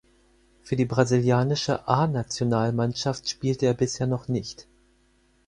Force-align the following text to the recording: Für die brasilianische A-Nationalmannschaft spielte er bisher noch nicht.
Für 0.63 0.75
die 0.75 0.85
brasilianische 0.85 1.87
A-Nationalmannschaft 1.87 3.29
spielte 3.29 3.67
er 3.67 3.75
bisher 3.75 4.07
noch 4.07 4.27
nicht. 4.29 4.65